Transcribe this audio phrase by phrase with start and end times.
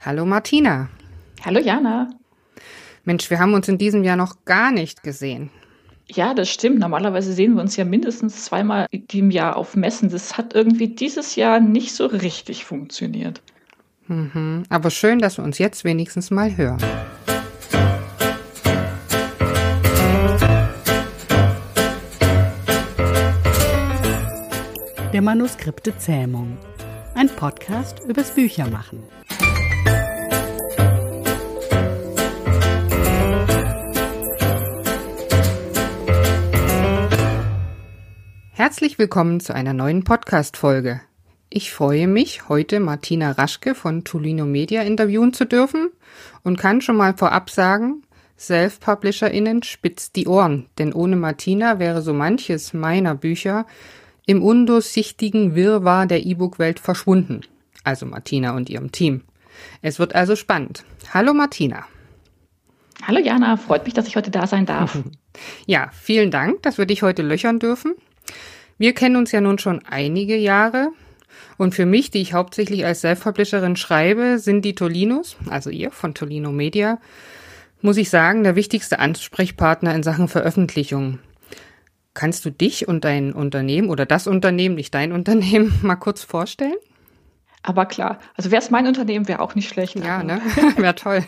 [0.00, 0.88] Hallo Martina.
[1.44, 2.08] Hallo Jana.
[3.04, 5.50] Mensch, wir haben uns in diesem Jahr noch gar nicht gesehen.
[6.06, 6.78] Ja, das stimmt.
[6.78, 10.08] Normalerweise sehen wir uns ja mindestens zweimal im Jahr auf Messen.
[10.08, 13.42] Das hat irgendwie dieses Jahr nicht so richtig funktioniert.
[14.06, 14.62] Mhm.
[14.68, 16.78] Aber schön, dass wir uns jetzt wenigstens mal hören.
[25.12, 26.56] Der Manuskripte Zähmung.
[27.16, 29.02] Ein Podcast übers Büchermachen.
[38.58, 41.00] Herzlich willkommen zu einer neuen Podcast-Folge.
[41.48, 45.90] Ich freue mich, heute Martina Raschke von Tolino Media interviewen zu dürfen
[46.42, 48.02] und kann schon mal vorab sagen,
[48.36, 53.64] Self-PublisherInnen spitzt die Ohren, denn ohne Martina wäre so manches meiner Bücher
[54.26, 57.42] im undurchsichtigen Wirrwarr der E-Book-Welt verschwunden.
[57.84, 59.22] Also Martina und ihrem Team.
[59.82, 60.82] Es wird also spannend.
[61.14, 61.86] Hallo Martina.
[63.06, 64.98] Hallo Jana, freut mich, dass ich heute da sein darf.
[65.66, 67.94] Ja, vielen Dank, dass wir dich heute löchern dürfen.
[68.78, 70.90] Wir kennen uns ja nun schon einige Jahre.
[71.56, 76.14] Und für mich, die ich hauptsächlich als Self-Publisherin schreibe, sind die Tolinos, also ihr von
[76.14, 76.98] Tolino Media,
[77.82, 81.18] muss ich sagen, der wichtigste Ansprechpartner in Sachen Veröffentlichung.
[82.14, 86.76] Kannst du dich und dein Unternehmen oder das Unternehmen, nicht dein Unternehmen, mal kurz vorstellen?
[87.62, 89.98] Aber klar, also wäre es mein Unternehmen, wäre auch nicht schlecht.
[89.98, 90.40] Ja, ne?
[90.76, 91.24] wäre toll.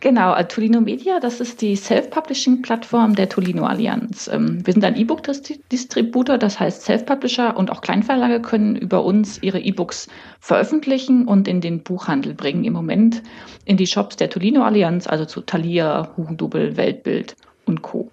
[0.00, 4.30] Genau, äh, Tolino Media, das ist die Self-Publishing-Plattform der Tolino Allianz.
[4.32, 9.58] Ähm, wir sind ein E-Book-Distributor, das heißt Self-Publisher und auch Kleinverlage können über uns ihre
[9.58, 10.06] E-Books
[10.38, 12.64] veröffentlichen und in den Buchhandel bringen.
[12.64, 13.22] Im Moment
[13.64, 18.08] in die Shops der Tolino Allianz, also zu Thalia, Hugendubel, Weltbild und Co.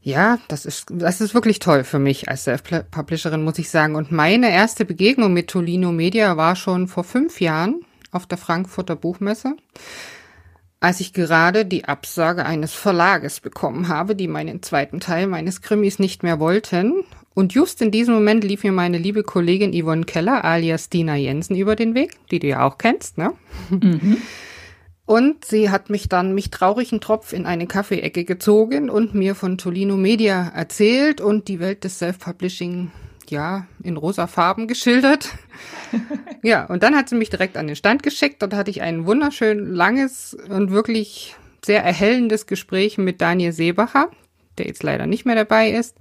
[0.00, 3.94] Ja, das ist, das ist wirklich toll für mich als Self-Publisherin, muss ich sagen.
[3.94, 8.96] Und meine erste Begegnung mit Tolino Media war schon vor fünf Jahren auf der Frankfurter
[8.96, 9.54] Buchmesse
[10.82, 16.00] als ich gerade die Absage eines Verlages bekommen habe, die meinen zweiten Teil meines Krimis
[16.00, 17.04] nicht mehr wollten.
[17.34, 21.54] Und just in diesem Moment lief mir meine liebe Kollegin Yvonne Keller alias Dina Jensen
[21.54, 23.32] über den Weg, die du ja auch kennst, ne?
[23.70, 24.16] Mhm.
[25.06, 29.58] Und sie hat mich dann mich traurigen Tropf in eine Kaffeeecke gezogen und mir von
[29.58, 32.90] Tolino Media erzählt und die Welt des Self-Publishing
[33.28, 35.30] ja, in rosa Farben geschildert.
[36.42, 38.42] ja, und dann hat sie mich direkt an den Stand geschickt.
[38.42, 44.10] Dort hatte ich ein wunderschön langes und wirklich sehr erhellendes Gespräch mit Daniel Seebacher,
[44.58, 45.96] der jetzt leider nicht mehr dabei ist.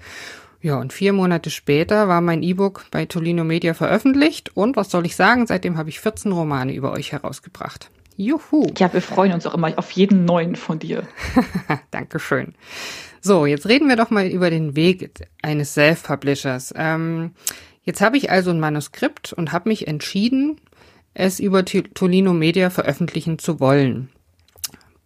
[0.61, 5.05] Ja, und vier Monate später war mein E-Book bei Tolino Media veröffentlicht und was soll
[5.07, 7.89] ich sagen, seitdem habe ich 14 Romane über euch herausgebracht.
[8.16, 8.67] Juhu.
[8.77, 11.07] Ja, wir freuen uns auch immer auf jeden neuen von dir.
[11.91, 12.53] Dankeschön.
[13.21, 15.09] So, jetzt reden wir doch mal über den Weg
[15.41, 16.73] eines Self-Publishers.
[16.75, 17.31] Ähm,
[17.84, 20.59] jetzt habe ich also ein Manuskript und habe mich entschieden,
[21.14, 24.09] es über Tolino Media veröffentlichen zu wollen.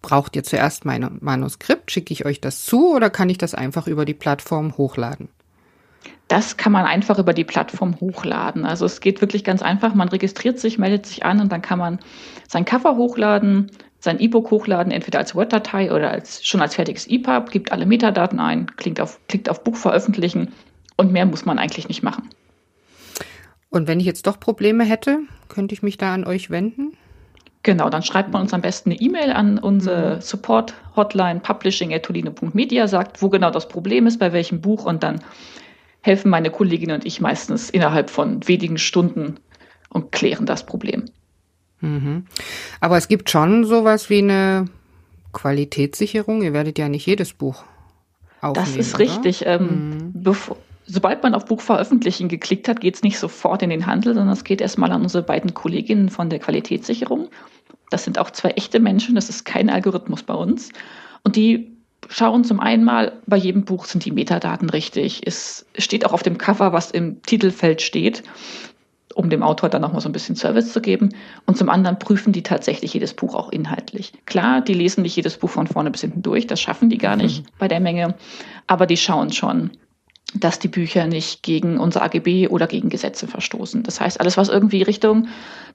[0.01, 1.91] Braucht ihr zuerst mein Manuskript?
[1.91, 5.29] Schicke ich euch das zu oder kann ich das einfach über die Plattform hochladen?
[6.27, 8.65] Das kann man einfach über die Plattform hochladen.
[8.65, 9.93] Also es geht wirklich ganz einfach.
[9.95, 11.99] Man registriert sich, meldet sich an und dann kann man
[12.47, 17.51] sein Cover hochladen, sein E-Book hochladen, entweder als Word-Datei oder als, schon als fertiges EPUB,
[17.51, 20.53] gibt alle Metadaten ein, klickt auf, klickt auf Buch veröffentlichen
[20.97, 22.29] und mehr muss man eigentlich nicht machen.
[23.75, 25.19] Und wenn ich jetzt doch Probleme hätte,
[25.49, 26.93] könnte ich mich da an euch wenden?
[27.61, 30.21] Genau, dann schreibt man uns am besten eine E-Mail an unsere mhm.
[30.21, 35.19] Support-Hotline publishing.tolino.media, sagt, wo genau das Problem ist, bei welchem Buch und dann
[35.99, 39.41] helfen meine Kollegin und ich meistens innerhalb von wenigen Stunden
[39.89, 41.09] und klären das Problem.
[41.81, 42.27] Mhm.
[42.79, 44.69] Aber es gibt schon sowas wie eine
[45.33, 46.43] Qualitätssicherung.
[46.43, 47.65] Ihr werdet ja nicht jedes Buch
[48.39, 48.67] aufnehmen.
[48.67, 49.43] Das ist richtig.
[49.45, 50.23] Ähm, mhm.
[50.85, 54.33] Sobald man auf Buch veröffentlichen geklickt hat, geht es nicht sofort in den Handel, sondern
[54.33, 57.29] es geht erstmal an unsere beiden Kolleginnen von der Qualitätssicherung.
[57.89, 60.69] Das sind auch zwei echte Menschen, das ist kein Algorithmus bei uns.
[61.23, 61.75] Und die
[62.09, 65.21] schauen zum einen mal, bei jedem Buch sind die Metadaten richtig.
[65.25, 68.23] Es steht auch auf dem Cover, was im Titelfeld steht
[69.15, 71.09] um dem Autor dann nochmal so ein bisschen Service zu geben.
[71.45, 74.11] Und zum anderen prüfen die tatsächlich jedes Buch auch inhaltlich.
[74.25, 77.15] Klar, die lesen nicht jedes Buch von vorne bis hinten durch, das schaffen die gar
[77.15, 77.47] nicht mhm.
[77.57, 78.15] bei der Menge,
[78.67, 79.71] aber die schauen schon,
[80.39, 83.83] dass die Bücher nicht gegen unser AGB oder gegen Gesetze verstoßen.
[83.83, 85.27] Das heißt, alles, was irgendwie Richtung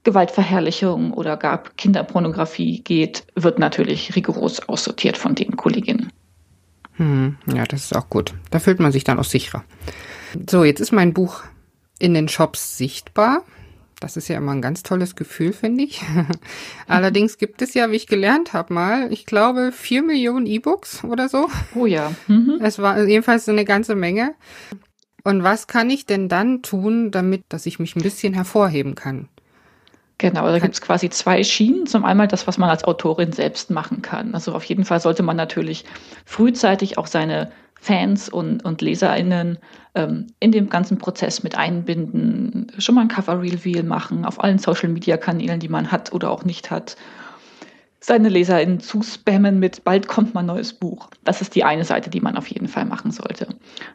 [0.04, 6.12] Gewaltverherrlichung oder gar Kinderpornografie geht, wird natürlich rigoros aussortiert von den Kolleginnen.
[6.96, 8.34] Hm, ja, das ist auch gut.
[8.50, 9.64] Da fühlt man sich dann auch sicherer.
[10.48, 11.42] So, jetzt ist mein Buch
[11.98, 13.42] in den Shops sichtbar.
[14.00, 16.02] Das ist ja immer ein ganz tolles Gefühl, finde ich.
[16.88, 21.29] Allerdings gibt es ja, wie ich gelernt habe mal, ich glaube, vier Millionen E-Books oder
[21.29, 21.49] so.
[21.75, 22.12] Oh ja.
[22.26, 22.58] Mhm.
[22.62, 24.35] Es war jedenfalls eine ganze Menge.
[25.23, 29.29] Und was kann ich denn dann tun, damit, dass ich mich ein bisschen hervorheben kann?
[30.17, 31.87] Genau, da gibt es quasi zwei Schienen.
[31.87, 34.35] Zum einen das, was man als Autorin selbst machen kann.
[34.35, 35.85] Also auf jeden Fall sollte man natürlich
[36.25, 39.59] frühzeitig auch seine Fans und, und LeserInnen
[39.94, 45.61] ähm, in dem ganzen Prozess mit einbinden, schon mal ein Cover-Reveal machen auf allen Social-Media-Kanälen,
[45.61, 46.97] die man hat oder auch nicht hat
[48.00, 51.11] seine LeserInnen zuspammen mit bald kommt mein neues Buch.
[51.23, 53.47] Das ist die eine Seite, die man auf jeden Fall machen sollte.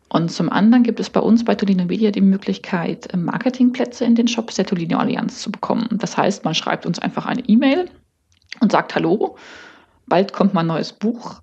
[0.09, 4.27] Und zum anderen gibt es bei uns bei Tolino Media die Möglichkeit, Marketingplätze in den
[4.27, 5.87] Shops der Tolino Allianz zu bekommen.
[5.93, 7.89] Das heißt, man schreibt uns einfach eine E-Mail
[8.59, 9.37] und sagt Hallo,
[10.05, 11.41] bald kommt mein neues Buch.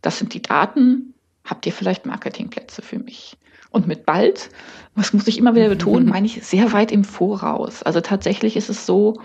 [0.00, 1.14] Das sind die Daten.
[1.48, 3.36] Habt ihr vielleicht Marketingplätze für mich?
[3.70, 4.50] Und mit bald,
[4.94, 7.82] was muss ich immer wieder betonen, meine ich sehr weit im Voraus.
[7.82, 9.20] Also tatsächlich ist es so,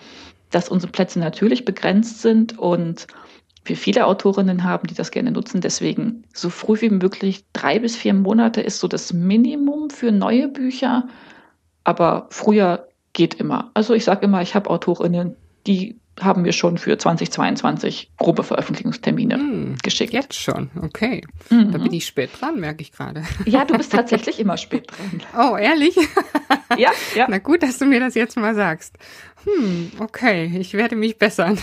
[0.50, 3.08] dass unsere Plätze natürlich begrenzt sind und
[3.66, 5.62] wir viele Autorinnen haben, die das gerne nutzen.
[5.62, 10.50] Deswegen so früh wie möglich, drei bis vier Monate ist so das Minimum für neue
[10.50, 11.08] Bücher.
[11.84, 13.72] Aber früher geht immer.
[13.74, 15.36] Also ich sage immer, ich habe Autorinnen,
[15.66, 20.14] die haben wir schon für 2022 grobe Veröffentlichungstermine hm, geschickt.
[20.14, 21.24] Jetzt schon, okay.
[21.50, 21.72] Mhm.
[21.72, 23.24] Da bin ich spät dran, merke ich gerade.
[23.46, 25.22] Ja, du bist tatsächlich immer spät dran.
[25.38, 25.96] Oh, ehrlich?
[26.78, 27.28] Ja, ja.
[27.30, 28.98] Na gut, dass du mir das jetzt mal sagst.
[29.44, 31.60] Hm, okay, ich werde mich bessern.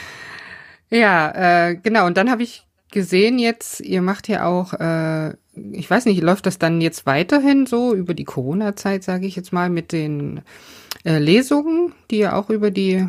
[0.90, 2.06] ja, äh, genau.
[2.06, 5.34] Und dann habe ich gesehen jetzt, ihr macht ja auch, äh,
[5.72, 9.52] ich weiß nicht, läuft das dann jetzt weiterhin so über die Corona-Zeit, sage ich jetzt
[9.52, 10.40] mal, mit den
[11.04, 13.06] äh, Lesungen, die ihr auch über die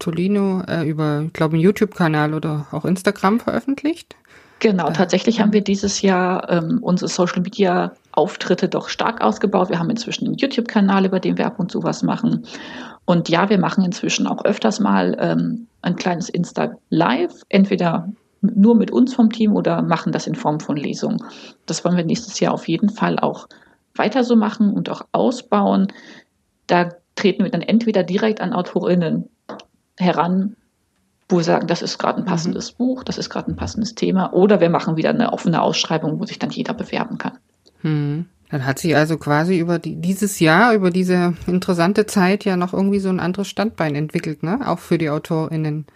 [0.00, 4.16] Tolino, äh, über, ich glaube, einen YouTube-Kanal oder auch Instagram veröffentlicht?
[4.60, 4.92] Genau, da.
[4.92, 9.70] tatsächlich haben wir dieses Jahr ähm, unsere Social Media Auftritte doch stark ausgebaut.
[9.70, 12.44] Wir haben inzwischen einen YouTube-Kanal, über den wir ab und zu was machen.
[13.06, 18.08] Und ja, wir machen inzwischen auch öfters mal ähm, ein kleines Insta-Live, entweder
[18.42, 21.22] nur mit uns vom Team oder machen das in Form von Lesungen.
[21.66, 23.48] Das wollen wir nächstes Jahr auf jeden Fall auch
[23.94, 25.88] weiter so machen und auch ausbauen.
[26.66, 29.28] Da treten wir dann entweder direkt an Autorinnen
[30.00, 30.56] heran,
[31.28, 32.28] wo wir sagen, das ist gerade ein mhm.
[32.28, 32.72] passendes.
[32.72, 36.26] Buch, das ist gerade ein passendes Thema, oder wir machen wieder eine offene Ausschreibung, wo
[36.26, 37.38] sich dann jeder bewerben kann.
[37.82, 38.26] Hm.
[38.50, 42.72] Dann hat sich also quasi über die, dieses Jahr, über diese interessante Zeit ja noch
[42.72, 44.58] irgendwie so ein anderes Standbein entwickelt, ne?
[44.66, 45.86] Auch für die AutorInnen.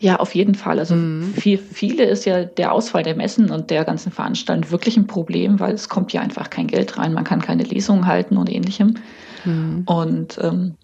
[0.00, 0.78] Ja, auf jeden Fall.
[0.80, 1.34] Also mhm.
[1.34, 5.60] für viele ist ja der Ausfall der Messen und der ganzen Veranstaltung wirklich ein Problem,
[5.60, 8.94] weil es kommt ja einfach kein Geld rein, man kann keine Lesungen halten und ähnlichem.
[9.44, 9.82] Mhm.
[9.86, 10.74] Und ähm,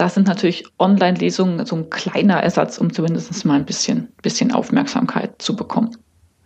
[0.00, 5.42] da sind natürlich Online-Lesungen so ein kleiner Ersatz, um zumindest mal ein bisschen, bisschen Aufmerksamkeit
[5.42, 5.96] zu bekommen.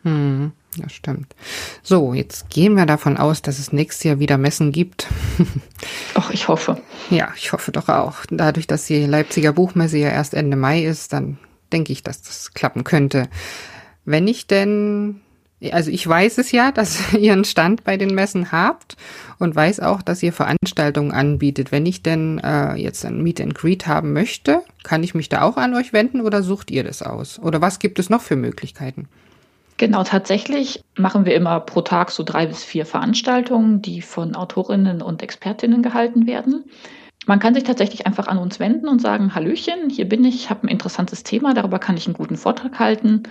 [0.02, 0.52] Mhm.
[0.76, 1.36] Das stimmt.
[1.84, 5.06] So, jetzt gehen wir davon aus, dass es nächstes Jahr wieder Messen gibt.
[6.14, 6.80] Ach, ich hoffe.
[7.10, 8.24] Ja, ich hoffe doch auch.
[8.28, 11.38] Dadurch, dass die Leipziger Buchmesse ja erst Ende Mai ist, dann
[11.72, 13.28] denke ich, dass das klappen könnte.
[14.04, 15.20] Wenn ich denn,
[15.72, 18.96] also ich weiß es ja, dass ihr einen Stand bei den Messen habt
[19.38, 21.72] und weiß auch, dass ihr Veranstaltungen anbietet.
[21.72, 25.42] Wenn ich denn äh, jetzt ein Meet and Greet haben möchte, kann ich mich da
[25.42, 27.38] auch an euch wenden oder sucht ihr das aus?
[27.38, 29.08] Oder was gibt es noch für Möglichkeiten?
[29.76, 35.02] Genau, tatsächlich machen wir immer pro Tag so drei bis vier Veranstaltungen, die von Autorinnen
[35.02, 36.64] und Expertinnen gehalten werden.
[37.26, 40.66] Man kann sich tatsächlich einfach an uns wenden und sagen, Hallöchen, hier bin ich, habe
[40.66, 43.24] ein interessantes Thema, darüber kann ich einen guten Vortrag halten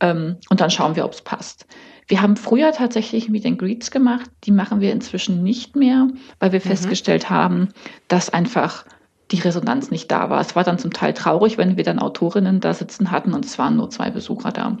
[0.00, 1.66] ähm, und dann schauen wir, ob es passt.
[2.08, 6.08] Wir haben früher tatsächlich Meet and Greets gemacht, die machen wir inzwischen nicht mehr,
[6.38, 6.68] weil wir mhm.
[6.68, 7.68] festgestellt haben,
[8.08, 8.84] dass einfach
[9.32, 10.40] die Resonanz nicht da war.
[10.40, 13.58] Es war dann zum Teil traurig, wenn wir dann Autorinnen da sitzen hatten und es
[13.58, 14.76] waren nur zwei Besucher da.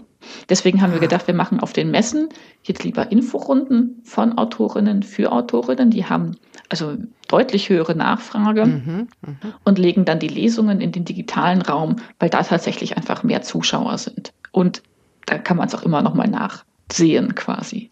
[0.48, 2.28] Deswegen haben wir gedacht, wir machen auf den Messen
[2.62, 5.90] jetzt lieber Inforunden von Autorinnen für Autorinnen.
[5.90, 6.36] Die haben
[6.68, 6.96] also
[7.28, 9.54] deutlich höhere Nachfrage mhm, mh.
[9.64, 13.98] und legen dann die Lesungen in den digitalen Raum, weil da tatsächlich einfach mehr Zuschauer
[13.98, 14.32] sind.
[14.52, 14.82] Und
[15.26, 17.90] da kann man es auch immer noch mal nachsehen quasi.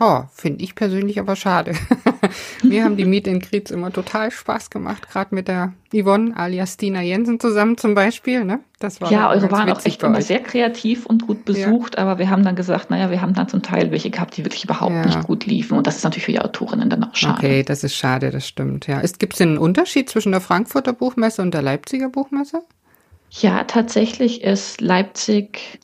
[0.00, 1.74] Oh, finde ich persönlich aber schade.
[2.62, 6.74] Mir haben die Meet and Greets immer total Spaß gemacht, gerade mit der Yvonne alias
[6.74, 8.44] Stina Jensen zusammen zum Beispiel.
[8.44, 8.60] Ne?
[8.78, 12.02] Das war ja, eure waren auch echt immer sehr kreativ und gut besucht, ja.
[12.02, 14.64] aber wir haben dann gesagt, naja, wir haben dann zum Teil welche gehabt, die wirklich
[14.64, 15.04] überhaupt ja.
[15.04, 15.76] nicht gut liefen.
[15.76, 17.38] Und das ist natürlich für die Autorinnen dann auch schade.
[17.38, 18.86] Okay, das ist schade, das stimmt.
[18.86, 19.02] Ja.
[19.18, 22.62] Gibt es einen Unterschied zwischen der Frankfurter Buchmesse und der Leipziger Buchmesse?
[23.30, 25.80] Ja, tatsächlich ist Leipzig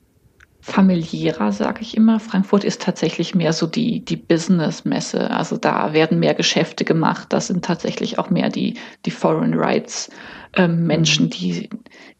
[0.69, 2.21] familiärer, sage ich immer.
[2.21, 5.31] Frankfurt ist tatsächlich mehr so die, die Business-Messe.
[5.31, 7.33] Also da werden mehr Geschäfte gemacht.
[7.33, 10.11] Das sind tatsächlich auch mehr die, die Foreign Rights
[10.55, 11.69] ähm, Menschen, die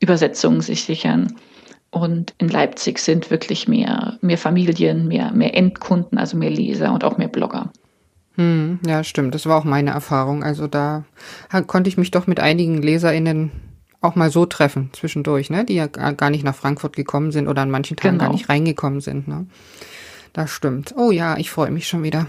[0.01, 1.35] Übersetzungen sich sichern.
[1.91, 7.05] Und in Leipzig sind wirklich mehr, mehr Familien, mehr, mehr Endkunden, also mehr Leser und
[7.05, 7.73] auch mehr Blogger.
[8.35, 9.35] Hm, ja, stimmt.
[9.35, 10.45] Das war auch meine Erfahrung.
[10.45, 11.05] Also da
[11.67, 13.51] konnte ich mich doch mit einigen LeserInnen
[14.01, 15.65] auch mal so treffen zwischendurch, ne?
[15.65, 18.31] Die ja gar nicht nach Frankfurt gekommen sind oder an manchen Tagen genau.
[18.31, 19.27] gar nicht reingekommen sind.
[19.27, 19.47] Ne?
[20.33, 20.95] Das stimmt.
[20.97, 22.27] Oh ja, ich freue mich schon wieder,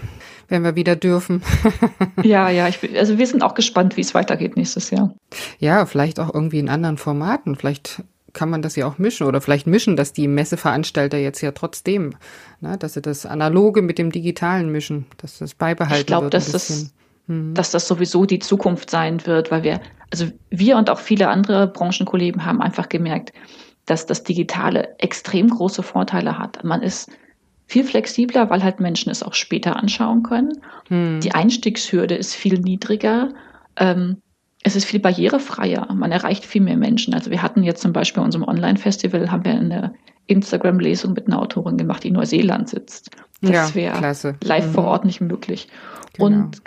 [0.48, 1.42] wenn wir wieder dürfen.
[2.24, 5.14] ja, ja, ich bin, also wir sind auch gespannt, wie es weitergeht nächstes Jahr.
[5.58, 7.54] Ja, vielleicht auch irgendwie in anderen Formaten.
[7.54, 11.52] Vielleicht kann man das ja auch mischen oder vielleicht mischen das die Messeveranstalter jetzt ja
[11.52, 12.14] trotzdem,
[12.60, 16.34] ne, dass sie das Analoge mit dem Digitalen mischen, dass das beibehalten ich glaub, wird.
[16.34, 16.92] Ich glaube, dass das
[17.30, 17.54] mhm.
[17.54, 19.80] dass das sowieso die Zukunft sein wird, weil wir,
[20.12, 23.32] also wir und auch viele andere Branchenkollegen haben einfach gemerkt,
[23.86, 26.62] dass das Digitale extrem große Vorteile hat.
[26.64, 27.10] Man ist
[27.66, 30.58] viel flexibler, weil halt Menschen es auch später anschauen können.
[30.88, 31.20] Hm.
[31.20, 33.32] Die Einstiegshürde ist viel niedriger.
[33.76, 34.16] Ähm,
[34.62, 35.92] es ist viel barrierefreier.
[35.94, 37.14] Man erreicht viel mehr Menschen.
[37.14, 39.94] Also wir hatten jetzt zum Beispiel bei unserem Online-Festival haben wir eine
[40.26, 43.10] Instagram-Lesung mit einer Autorin gemacht, die in Neuseeland sitzt.
[43.40, 44.72] Das ja, wäre live mhm.
[44.72, 45.68] vor Ort nicht möglich.
[46.14, 46.26] Genau.
[46.26, 46.60] Und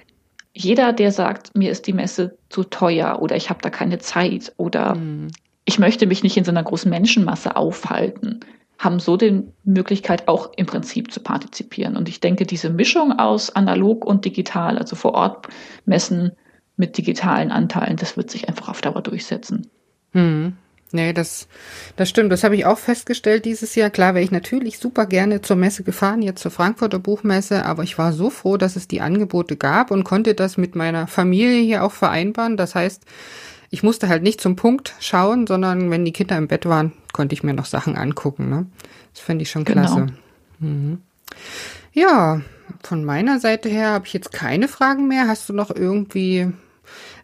[0.54, 4.54] jeder, der sagt, mir ist die Messe zu teuer oder ich habe da keine Zeit
[4.58, 5.30] oder mhm.
[5.66, 8.42] ich möchte mich nicht in so einer großen Menschenmasse aufhalten,
[8.78, 11.98] haben so die Möglichkeit, auch im Prinzip zu partizipieren.
[11.98, 15.48] Und ich denke, diese Mischung aus analog und digital, also vor Ort
[15.86, 16.32] messen
[16.78, 19.70] mit digitalen Anteilen, das wird sich einfach auf Dauer durchsetzen.
[20.14, 20.58] Mhm.
[20.94, 21.48] Nee, das,
[21.96, 22.32] das stimmt.
[22.32, 23.90] Das habe ich auch festgestellt dieses Jahr.
[23.90, 27.98] Klar wäre ich natürlich super gerne zur Messe gefahren, jetzt zur Frankfurter Buchmesse, aber ich
[27.98, 31.84] war so froh, dass es die Angebote gab und konnte das mit meiner Familie hier
[31.84, 32.58] auch vereinbaren.
[32.58, 33.04] Das heißt,
[33.72, 37.34] ich musste halt nicht zum Punkt schauen, sondern wenn die Kinder im Bett waren, konnte
[37.34, 38.48] ich mir noch Sachen angucken.
[38.48, 38.68] Ne?
[39.16, 39.96] Das finde ich schon klasse.
[39.96, 40.14] Genau.
[40.60, 41.02] Mhm.
[41.92, 42.42] Ja,
[42.84, 45.28] von meiner Seite her habe ich jetzt keine Fragen mehr.
[45.28, 46.52] Hast du noch irgendwie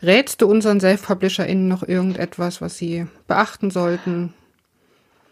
[0.01, 4.33] Rätst du unseren Self-PublisherInnen noch irgendetwas, was sie beachten sollten?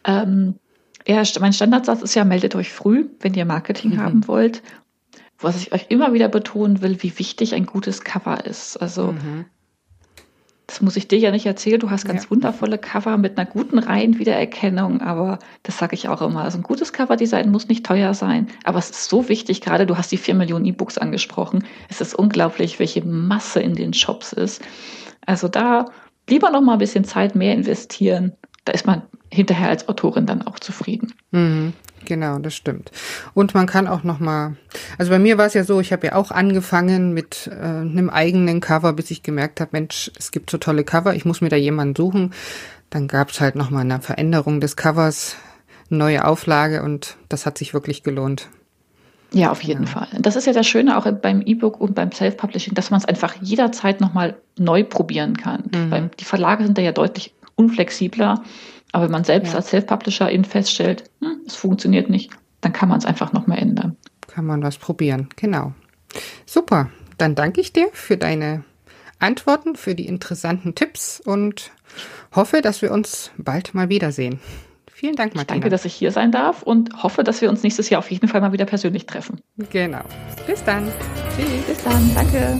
[0.04, 0.56] Ähm,
[1.06, 4.00] ja, mein Standardsatz ist ja, meldet euch früh, wenn ihr Marketing mhm.
[4.02, 4.62] haben wollt.
[5.40, 8.78] Was ich euch immer wieder betonen will, wie wichtig ein gutes Cover ist.
[8.78, 9.46] Also mhm
[10.68, 12.30] das muss ich dir ja nicht erzählen, du hast ganz ja.
[12.30, 16.44] wundervolle Cover mit einer guten Reihenwiedererkennung, aber das sage ich auch immer.
[16.44, 19.98] Also ein gutes Coverdesign muss nicht teuer sein, aber es ist so wichtig, gerade du
[19.98, 21.64] hast die vier Millionen E-Books angesprochen.
[21.88, 24.62] Es ist unglaublich, welche Masse in den Shops ist.
[25.26, 25.86] Also da
[26.30, 28.34] lieber noch mal ein bisschen Zeit mehr investieren.
[28.66, 29.04] Da ist man
[29.38, 31.14] hinterher als Autorin dann auch zufrieden.
[31.32, 31.74] Mhm.
[32.06, 32.92] Genau, das stimmt.
[33.34, 34.56] Und man kann auch noch mal,
[34.98, 38.10] also bei mir war es ja so, ich habe ja auch angefangen mit äh, einem
[38.10, 41.50] eigenen Cover, bis ich gemerkt habe, Mensch, es gibt so tolle Cover, ich muss mir
[41.50, 42.34] da jemanden suchen.
[42.90, 45.36] Dann gab es halt noch mal eine Veränderung des Covers,
[45.90, 48.48] eine neue Auflage und das hat sich wirklich gelohnt.
[49.34, 49.90] Ja, auf jeden ja.
[49.90, 50.08] Fall.
[50.20, 53.36] Das ist ja das Schöne auch beim E-Book und beim Self-Publishing, dass man es einfach
[53.42, 55.64] jederzeit nochmal neu probieren kann.
[55.74, 55.92] Mhm.
[55.92, 58.44] Weil die Verlage sind da ja deutlich unflexibler.
[58.92, 59.58] Aber wenn man selbst ja.
[59.58, 63.98] als Self-Publisher feststellt, hm, es funktioniert nicht, dann kann man es einfach nochmal ändern.
[64.28, 65.74] Kann man was probieren, genau.
[66.46, 68.64] Super, dann danke ich dir für deine
[69.20, 71.72] Antworten, für die interessanten Tipps und
[72.36, 74.40] hoffe, dass wir uns bald mal wiedersehen.
[74.92, 75.58] Vielen Dank, Martina.
[75.58, 78.10] Ich danke, dass ich hier sein darf und hoffe, dass wir uns nächstes Jahr auf
[78.10, 79.42] jeden Fall mal wieder persönlich treffen.
[79.70, 80.02] Genau.
[80.48, 80.92] Bis dann.
[81.36, 81.66] Tschüss.
[81.68, 82.16] Bis dann.
[82.16, 82.60] Danke.